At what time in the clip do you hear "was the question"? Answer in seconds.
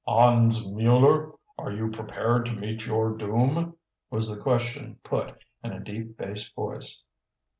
4.09-4.97